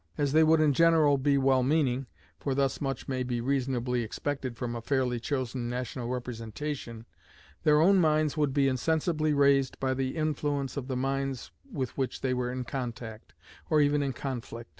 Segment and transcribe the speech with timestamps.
[0.17, 2.07] As they would in general be well meaning
[2.39, 7.05] (for thus much may reasonably be expected from a fairly chosen national representation),
[7.61, 12.21] their own minds would be insensibly raised by the influence of the minds with which
[12.21, 13.33] they were in contact,
[13.69, 14.69] or even in conflict.